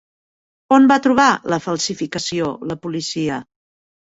On 0.77 0.87
va 0.91 0.97
trobar 1.07 1.27
la 1.55 1.59
falsificació 1.67 2.51
la 2.73 2.79
policia? 2.87 3.39